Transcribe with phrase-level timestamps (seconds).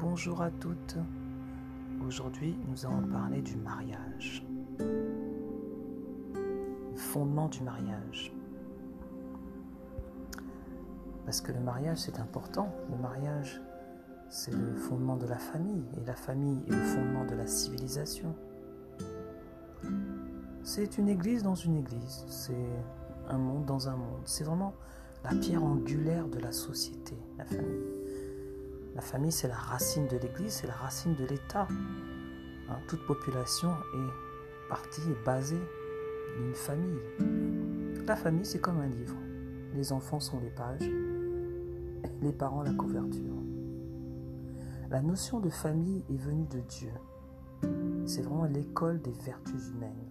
[0.00, 0.96] bonjour à toutes.
[2.06, 4.46] Aujourd'hui, nous allons parler du mariage.
[4.78, 5.26] Le
[6.96, 8.32] fondement du mariage.
[11.26, 12.74] Parce que le mariage, c'est important.
[12.90, 13.60] Le mariage,
[14.28, 15.84] c'est le fondement de la famille.
[16.00, 18.34] Et la famille est le fondement de la civilisation.
[20.62, 22.24] C'est une église dans une église.
[22.26, 22.68] C'est
[23.28, 24.22] un monde dans un monde.
[24.24, 24.74] C'est vraiment
[25.24, 27.99] la pierre angulaire de la société, la famille.
[28.94, 31.68] La famille, c'est la racine de l'Église, c'est la racine de l'État.
[32.68, 35.60] Hein, toute population est partie, est basée
[36.36, 36.98] d'une famille.
[38.06, 39.16] La famille, c'est comme un livre.
[39.74, 40.90] Les enfants sont les pages,
[42.22, 43.36] les parents la couverture.
[44.90, 46.90] La notion de famille est venue de Dieu.
[48.06, 50.10] C'est vraiment l'école des vertus humaines.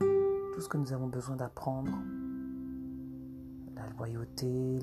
[0.00, 1.92] Tout ce que nous avons besoin d'apprendre,
[3.76, 4.80] la loyauté,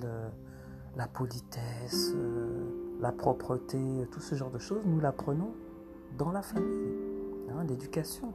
[0.95, 5.53] la politesse, euh, la propreté, tout ce genre de choses, nous l'apprenons
[6.17, 6.95] dans la famille,
[7.49, 8.33] hein, l'éducation.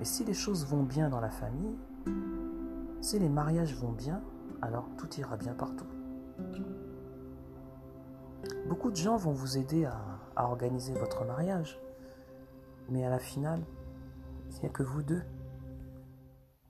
[0.00, 1.76] Et si les choses vont bien dans la famille,
[3.00, 4.20] si les mariages vont bien,
[4.60, 5.86] alors tout ira bien partout.
[8.68, 10.00] Beaucoup de gens vont vous aider à,
[10.36, 11.78] organiser votre mariage,
[12.88, 13.62] mais à la finale,
[14.50, 15.22] il n'y a que vous deux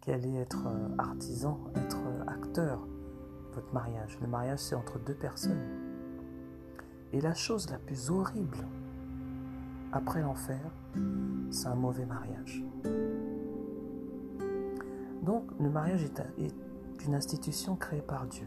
[0.00, 4.18] qui allez être euh, artisan, être acteur de votre mariage?
[4.20, 5.81] Le mariage, c'est entre deux personnes.
[7.12, 8.66] Et la chose la plus horrible
[9.92, 10.60] après l'enfer,
[11.50, 12.64] c'est un mauvais mariage.
[15.22, 16.54] Donc le mariage est,
[17.06, 18.46] une institution créée par Dieu.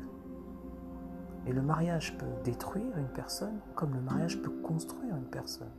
[1.45, 5.71] Et le mariage peut détruire une personne comme le mariage peut construire une personne.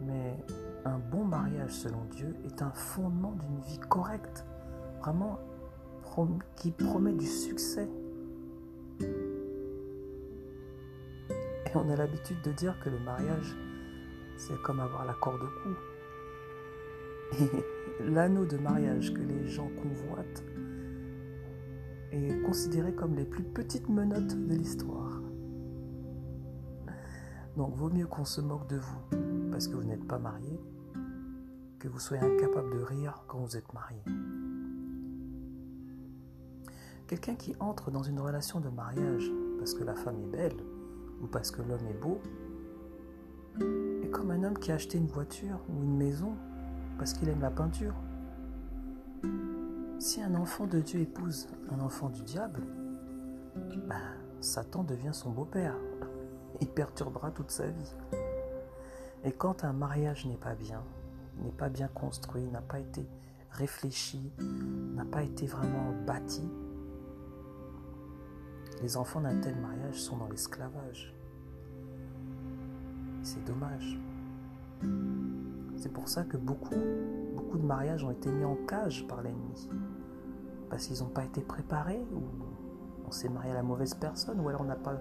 [0.00, 0.36] Mais
[0.84, 4.46] un bon mariage selon Dieu est un fondement d'une vie correcte,
[5.00, 5.38] vraiment
[6.54, 7.90] qui promet du succès
[11.74, 13.56] on a l'habitude de dire que le mariage,
[14.36, 15.76] c'est comme avoir la corde au cou.
[17.40, 20.44] Et l'anneau de mariage que les gens convoitent
[22.12, 25.20] est considéré comme les plus petites menottes de l'histoire.
[27.56, 30.60] Donc vaut mieux qu'on se moque de vous parce que vous n'êtes pas marié
[31.78, 34.02] que vous soyez incapable de rire quand vous êtes marié.
[37.06, 40.56] Quelqu'un qui entre dans une relation de mariage parce que la femme est belle,
[41.22, 42.20] ou parce que l'homme est beau,
[44.02, 46.34] est comme un homme qui a acheté une voiture ou une maison
[46.98, 47.94] parce qu'il aime la peinture.
[49.98, 52.62] Si un enfant de Dieu épouse un enfant du diable,
[53.88, 54.00] ben,
[54.40, 55.74] Satan devient son beau-père.
[56.60, 57.94] Il perturbera toute sa vie.
[59.24, 60.82] Et quand un mariage n'est pas bien,
[61.42, 63.06] n'est pas bien construit, n'a pas été
[63.50, 64.30] réfléchi,
[64.94, 66.48] n'a pas été vraiment bâti,
[68.82, 71.14] les enfants d'un tel mariage sont dans l'esclavage.
[73.22, 73.98] C'est dommage.
[75.76, 76.74] C'est pour ça que beaucoup,
[77.34, 79.68] beaucoup de mariages ont été mis en cage par l'ennemi.
[80.70, 82.22] Parce qu'ils n'ont pas été préparés, ou
[83.06, 84.94] on s'est marié à la mauvaise personne, ou alors on n'a pas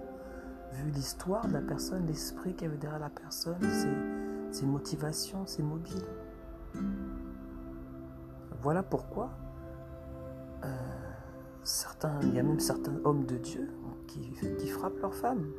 [0.74, 3.58] vu l'histoire de la personne, l'esprit qu'il y avait derrière la personne,
[4.52, 6.06] ses, motivations, ses mobiles.
[8.62, 9.30] Voilà pourquoi
[10.64, 11.05] euh,
[11.66, 13.68] certains, il y a même certains hommes de Dieu
[14.08, 15.52] qui, frappent leurs femmes.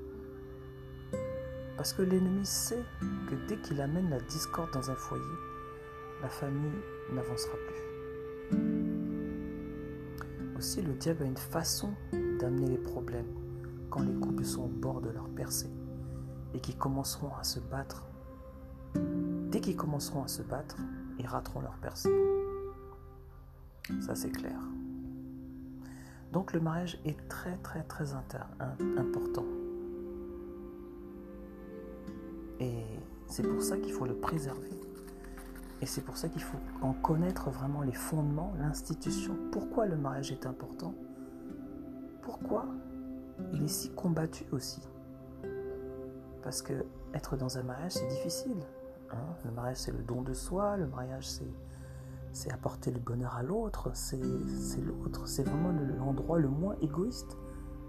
[1.76, 2.82] Parce que l'ennemi sait
[3.28, 5.22] que dès qu'il amène la discorde dans un foyer,
[6.22, 6.72] la famille
[7.12, 8.56] n'avancera plus.
[10.56, 11.92] Aussi, le diable a une façon
[12.40, 13.34] d'amener les problèmes
[13.90, 15.70] quand les couples sont au bord de leur percée
[16.54, 18.06] et qui commenceront à se battre.
[18.94, 20.76] Dès qu'ils commenceront à se battre,
[21.18, 22.14] ils rateront leur percée.
[24.00, 24.58] Ça, c'est clair.
[26.32, 29.44] Donc le mariage est très très très important.
[32.60, 32.84] Et
[33.26, 34.70] c'est pour ça qu'il faut le préserver.
[35.82, 39.36] Et c'est pour ça qu'il faut en connaître vraiment les fondements, l'institution.
[39.52, 40.94] Pourquoi le mariage est important?
[42.22, 42.66] Pourquoi
[43.52, 44.80] il est si combattu aussi?
[46.42, 46.72] Parce que
[47.12, 48.56] être dans un mariage, c'est difficile.
[49.10, 49.16] Hein.
[49.44, 50.76] le mariage, c'est le don de soi.
[50.76, 51.52] Le mariage, c'est
[52.36, 57.38] c'est apporter le bonheur à l'autre, c'est l'autre, c'est vraiment l'endroit le moins égoïste,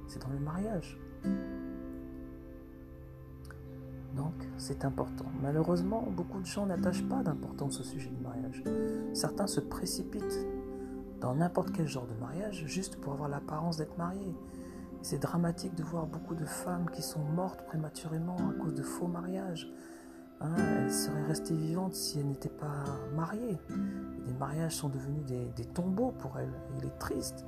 [0.07, 0.97] c'est dans le mariage.
[4.15, 5.25] Donc c'est important.
[5.41, 8.63] Malheureusement, beaucoup de gens n'attachent pas d'importance au sujet du mariage.
[9.13, 10.47] Certains se précipitent
[11.19, 14.35] dans n'importe quel genre de mariage juste pour avoir l'apparence d'être mariés.
[15.01, 19.07] C'est dramatique de voir beaucoup de femmes qui sont mortes prématurément à cause de faux
[19.07, 19.69] mariages.
[20.39, 22.83] Hein, elles seraient restées vivantes si elles n'étaient pas
[23.15, 23.57] mariées
[24.27, 26.51] les mariages sont devenus des, tombeaux pour elle.
[26.77, 27.45] il est triste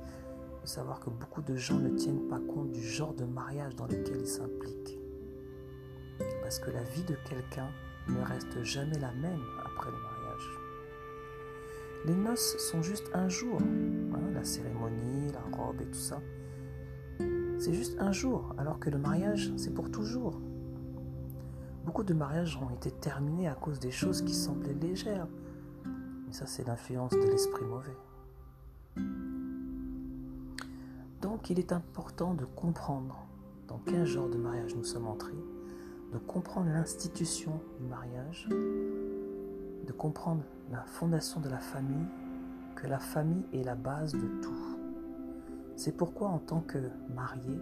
[0.62, 3.86] de savoir que beaucoup de gens ne tiennent pas compte du genre de mariage dans
[3.86, 4.98] lequel ils s'impliquent.
[6.42, 7.68] parce que la vie de quelqu'un
[8.08, 10.50] ne reste jamais la même après le mariage.
[12.06, 16.20] Les noces sont juste un jour, hein, la cérémonie, la robe et tout ça.
[17.58, 20.40] C'est juste un jour, alors que le mariage, c'est pour toujours.
[21.84, 25.26] Beaucoup de mariages ont été terminés à cause des choses qui semblaient légères.
[26.26, 27.96] Mais ça, c'est l'influence de l'esprit mauvais.
[31.22, 33.26] Donc, il est important de comprendre
[33.66, 35.32] dans quel genre de mariage nous sommes entrés,
[36.12, 42.06] de comprendre l'institution du mariage, de comprendre la fondation de la famille,
[42.76, 44.76] que la famille est la base de tout.
[45.76, 46.78] C'est pourquoi en tant que
[47.14, 47.60] mariés,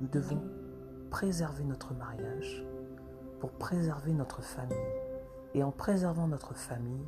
[0.00, 0.42] nous devons
[1.10, 2.64] préserver notre mariage
[3.40, 4.76] pour préserver notre famille.
[5.54, 7.06] Et en préservant notre famille,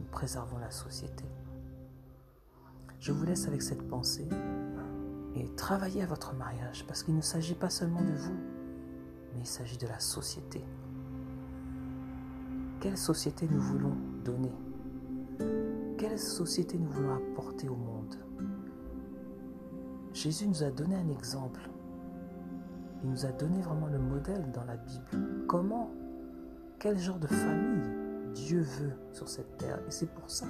[0.00, 1.24] nous préservons la société.
[3.00, 4.28] Je vous laisse avec cette pensée
[5.34, 8.36] et travaillez à votre mariage parce qu'il ne s'agit pas seulement de vous,
[9.32, 10.64] mais il s'agit de la société.
[12.80, 14.52] Quelle société nous voulons donner?
[15.96, 18.16] Quelle société nous voulons apporter au monde?
[20.12, 21.68] Jésus nous a donné un exemple.
[23.02, 25.46] Il nous a donné vraiment le modèle dans la Bible.
[25.46, 25.90] Comment
[26.78, 27.88] Quel genre de famille
[28.34, 30.46] Dieu veut sur cette terre Et c'est pour ça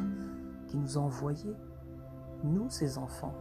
[0.66, 1.54] qu'il nous a envoyé,
[2.44, 3.34] nous, ses enfants,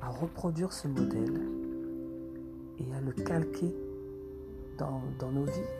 [0.00, 1.40] à reproduire ce modèle
[2.78, 3.74] et à le calquer
[4.78, 5.00] dans,
[5.32, 5.70] nos vies,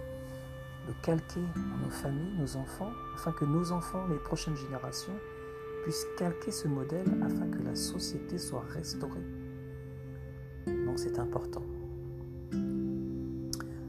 [0.86, 5.12] le calquer dans nos familles, nos enfants, afin que nos enfants, les prochaines générations,
[5.82, 9.26] puissent calquer ce modèle afin que la société soit restaurée.
[10.66, 11.62] Donc c'est important.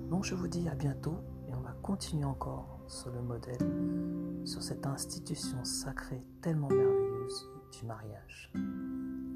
[0.10, 1.18] Donc je vous dis à bientôt
[1.48, 7.86] et on va continuer encore sur le modèle, sur cette institution sacrée tellement merveilleuse du
[7.86, 8.52] mariage.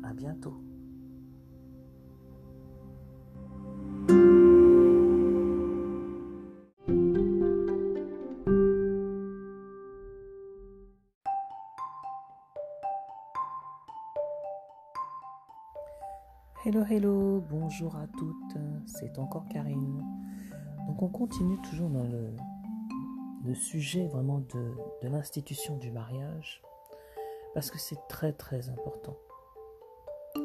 [0.04, 0.62] À bientôt.
[16.72, 18.56] Hello, hello, bonjour à toutes,
[18.86, 20.06] c'est encore Karine.
[20.86, 26.62] Donc on continue toujours dans le, sujet vraiment de, l'institution du mariage,
[27.56, 29.18] parce que c'est très très important.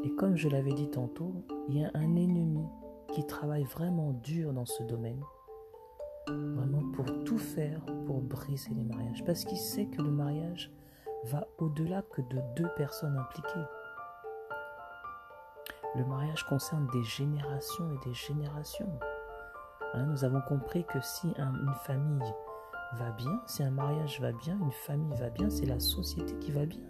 [0.03, 2.65] Et comme je l'avais dit tantôt, il y a un ennemi
[3.13, 5.21] qui travaille vraiment dur dans ce domaine,
[6.27, 10.73] vraiment pour tout faire pour briser les mariages, parce qu'il sait que le mariage
[11.25, 13.67] va au-delà que de deux personnes impliquées.
[15.97, 18.89] Le mariage concerne des générations et des générations.
[19.97, 22.33] Nous avons compris que si une famille
[22.99, 26.51] va bien, si un mariage va bien, une famille va bien, c'est la société qui
[26.51, 26.83] va bien.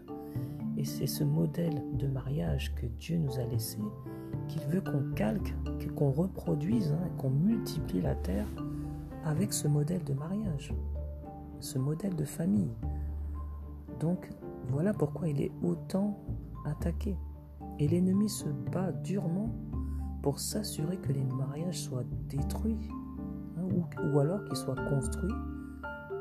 [0.79, 3.79] Et c'est ce modèle de mariage que Dieu nous a laissé,
[4.49, 5.55] qu'il veut qu'on calque,
[5.97, 8.47] qu'on reproduise, hein, qu'on multiplie la terre
[9.25, 10.75] avec ce modèle de mariage,
[11.61, 12.73] ce modèle de famille.
[14.01, 14.31] Donc
[14.69, 16.19] voilà pourquoi il est autant
[16.65, 17.17] attaqué.
[17.79, 19.55] Et l'ennemi se bat durement
[20.23, 22.89] pour s'assurer que les mariages soient détruits,
[23.59, 23.69] hein,
[24.13, 25.35] ou, alors qu'ils soient construits,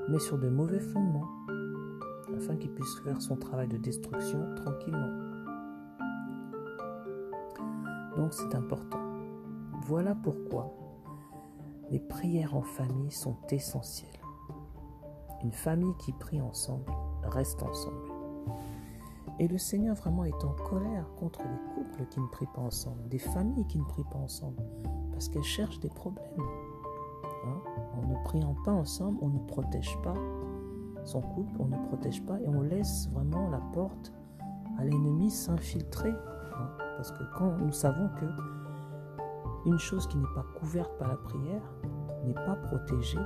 [0.09, 1.29] mais sur de mauvais fondements,
[2.35, 5.19] afin qu'il puisse faire son travail de destruction tranquillement.
[8.17, 8.99] Donc c'est important.
[9.85, 10.73] Voilà pourquoi
[11.91, 14.09] les prières en famille sont essentielles.
[15.43, 16.91] Une famille qui prie ensemble
[17.23, 18.12] reste ensemble.
[19.39, 23.07] Et le Seigneur vraiment est en colère contre les couples qui ne prient pas ensemble,
[23.09, 24.63] des familles qui ne prient pas ensemble,
[25.11, 26.23] parce qu'elles cherchent des problèmes.
[27.45, 27.61] Hein?
[27.97, 30.13] En ne priant pas ensemble, on ne protège pas
[31.03, 34.13] son couple, on ne protège pas et on laisse vraiment la porte
[34.77, 36.11] à l'ennemi s'infiltrer.
[36.11, 36.69] Hein?
[36.97, 38.25] Parce que quand nous savons que
[39.65, 41.61] une chose qui n'est pas couverte par la prière
[42.25, 43.19] n'est pas protégée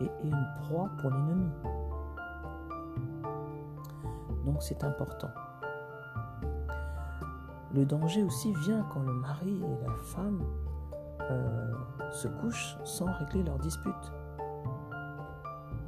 [0.00, 1.50] et est une proie pour l'ennemi.
[4.44, 5.30] Donc c'est important.
[7.74, 10.42] Le danger aussi vient quand le mari et la femme
[11.30, 11.72] euh,
[12.10, 14.12] se couchent sans régler leur dispute.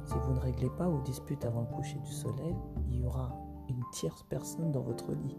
[0.03, 2.55] Si vous ne réglez pas vos disputes avant le coucher du soleil,
[2.89, 3.35] il y aura
[3.69, 5.37] une tierce personne dans votre lit.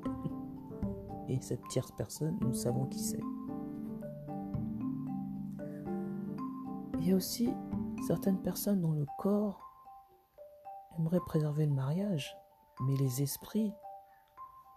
[1.28, 3.23] Et cette tierce personne, nous savons qui c'est.
[7.00, 7.52] Il y a aussi
[8.06, 9.61] certaines personnes dont le corps
[10.99, 12.37] aimerait préserver le mariage,
[12.80, 13.73] mais les esprits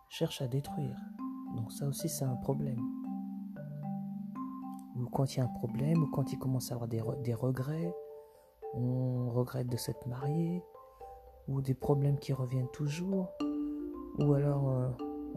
[0.09, 0.97] cherchent à détruire.
[1.55, 2.79] Donc ça aussi c'est un problème.
[4.95, 7.93] Ou quand il y a un problème, ou quand il commence à avoir des, regrets,
[8.73, 10.63] on regrette de s'être marié,
[11.47, 13.29] ou des problèmes qui reviennent toujours,
[14.19, 14.89] ou alors euh,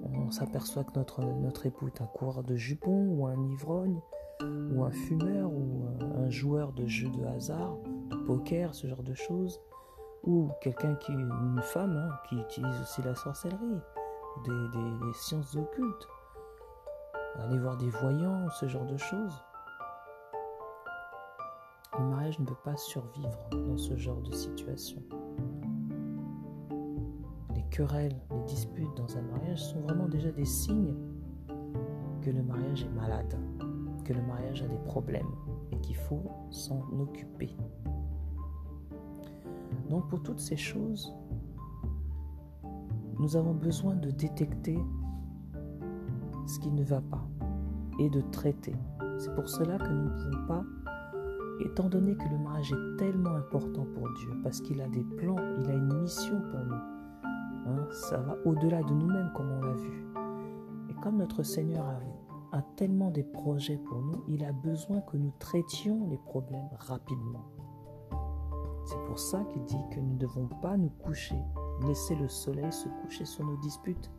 [0.03, 4.01] on s'aperçoit que notre, notre époux est un coureur de jupons ou un ivrogne,
[4.43, 5.85] ou un fumeur, ou
[6.17, 7.77] un joueur de jeux de hasard,
[8.11, 9.61] de poker, ce genre de choses,
[10.25, 13.81] ou quelqu'un qui, une femme, hein, qui utilise aussi la sorcellerie,
[14.45, 16.09] des, sciences occultes,
[17.39, 19.45] aller voir des voyants, ce genre de choses.
[21.99, 25.03] Le mariage ne peut pas survivre dans ce genre de situation.
[27.55, 30.95] Les querelles, les disputes dans un mariage sont vraiment déjà des signes
[32.23, 33.39] que le mariage est malade,
[34.05, 35.35] que le mariage a des problèmes
[35.73, 37.55] et qu'il faut s'en occuper.
[39.93, 41.15] Donc pour toutes ces choses,
[43.19, 44.79] nous avons besoin de détecter
[46.47, 47.23] ce qui ne va pas
[47.99, 48.75] et de traiter.
[49.19, 50.65] C'est pour cela que nous ne pouvons pas,
[51.63, 55.37] étant donné que le mariage est tellement important pour Dieu, parce qu'il a des plans,
[55.61, 56.75] il a une mission pour nous.
[57.67, 60.07] Hein, ça va au-delà de nous-mêmes, comme on l'a vu.
[60.89, 65.19] Et comme notre Seigneur a, a tellement des projets pour nous, il a besoin que
[65.19, 67.45] nous traitions les problèmes rapidement.
[68.85, 71.39] C'est pour ça qu'il dit que nous ne devons pas nous coucher,
[71.87, 74.11] laisser le soleil se coucher sur nos disputes.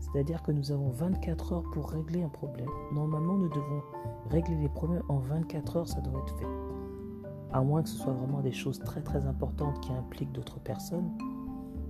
[0.00, 2.68] C'est-à-dire que nous avons 24 heures pour régler un problème.
[2.92, 3.82] Normalement, nous devons
[4.30, 6.46] régler les problèmes en 24 heures, ça doit être fait.
[7.52, 11.10] À moins que ce soit vraiment des choses très très importantes qui impliquent d'autres personnes.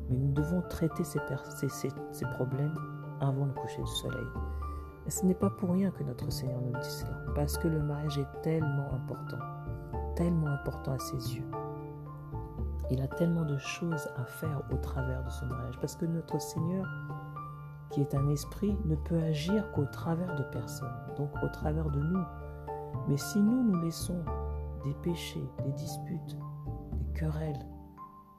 [0.09, 1.19] Mais nous devons traiter ces,
[2.37, 2.75] problèmes
[3.21, 4.27] avant le coucher du soleil.
[5.07, 7.17] Et ce n'est pas pour rien que notre Seigneur nous dit cela.
[7.35, 9.39] Parce que le mariage est tellement important.
[10.15, 11.45] Tellement important à ses yeux.
[12.91, 15.79] Il a tellement de choses à faire au travers de ce mariage.
[15.81, 16.87] Parce que notre Seigneur,
[17.91, 22.01] qui est un esprit, ne peut agir qu'au travers de personnes, donc au travers de
[22.01, 22.25] nous.
[23.09, 24.23] Mais si nous, nous laissons
[24.85, 26.39] des péchés, des disputes,
[26.93, 27.67] des querelles,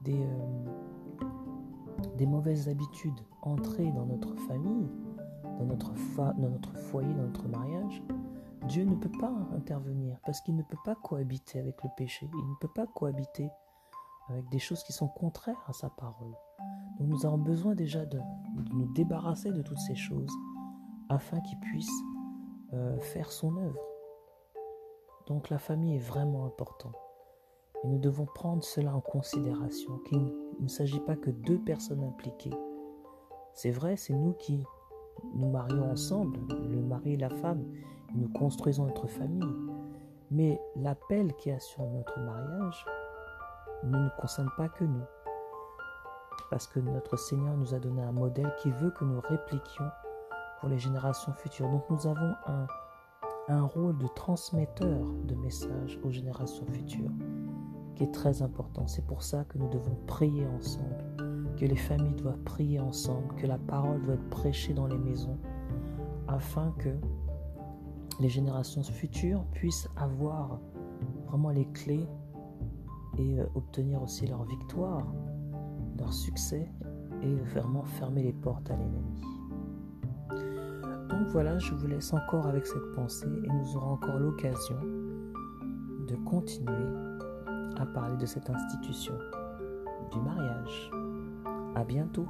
[0.01, 0.23] des,
[2.19, 4.89] euh, mauvaises habitudes entrer dans notre famille,
[5.59, 8.03] dans notre foyer, dans notre mariage,
[8.67, 12.49] Dieu ne peut pas intervenir parce qu'il ne peut pas cohabiter avec le péché, il
[12.49, 13.49] ne peut pas cohabiter
[14.29, 16.34] avec des choses qui sont contraires à sa parole.
[17.00, 18.19] Donc nous avons besoin déjà de,
[18.74, 20.31] nous débarrasser de toutes ces choses
[21.10, 21.91] afin qu'il puisse
[22.74, 23.81] euh, faire son œuvre.
[25.27, 26.96] Donc la famille est vraiment importante.
[27.84, 32.57] Et nous devons prendre cela en considération, qu'il ne s'agit pas que deux personnes impliquées.
[33.53, 34.63] C'est vrai, c'est nous qui
[35.36, 37.63] nous marions ensemble, le mari et la femme,
[38.10, 39.55] et nous construisons notre famille.
[40.31, 42.86] Mais l'appel qui a sur notre mariage,
[43.84, 45.05] ne nous concerne pas que nous.
[46.50, 49.89] Parce que notre Seigneur nous a donné un modèle qui veut que nous répliquions
[50.60, 51.69] pour les générations futures.
[51.69, 52.67] Donc nous avons un,
[53.50, 57.12] un rôle de transmetteur de messages aux générations futures
[57.96, 58.88] qui est très important.
[58.88, 63.48] C'est pour ça que nous devons prier ensemble, que les familles doivent prier ensemble, que
[63.48, 65.38] la parole doit être prêchée dans les maisons,
[66.27, 66.89] afin que
[68.19, 70.60] les générations futures puissent avoir
[71.27, 72.07] vraiment les clés
[73.17, 75.05] et euh, obtenir aussi leur victoire,
[75.97, 76.71] leur succès
[77.21, 79.21] et vraiment fermer les portes à l'ennemi.
[81.09, 84.77] Donc voilà, je vous laisse encore avec cette pensée et nous aurons encore l'occasion
[86.07, 86.88] de continuer
[87.77, 89.13] à parler de cette institution
[90.12, 90.91] du mariage.
[91.75, 92.25] À bientôt.